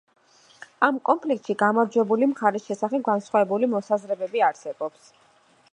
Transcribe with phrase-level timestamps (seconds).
[0.87, 5.13] ამ კონფლიქტში გამარჯვებული მხარის შესახებ განსხვავებული მოსაზრებები არსებობს.